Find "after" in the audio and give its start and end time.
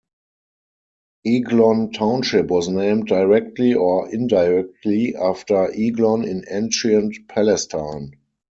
5.15-5.71